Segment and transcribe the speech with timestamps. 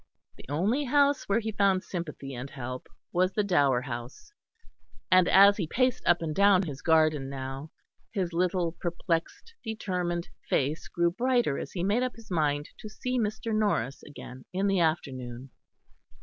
[0.35, 4.31] The only house where he found sympathy and help was the Dower House;
[5.11, 7.69] and as he paced up and down his garden now,
[8.11, 13.19] his little perplexed determined face grew brighter as he made up his mind to see
[13.19, 13.53] Mr.
[13.55, 15.51] Norris again in the afternoon.